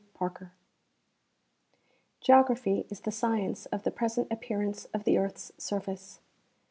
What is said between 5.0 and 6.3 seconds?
the earth's surface.